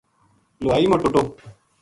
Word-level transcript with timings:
لُہائی 0.65 0.85
ما 0.89 0.97
ٹُٹو 1.01 1.21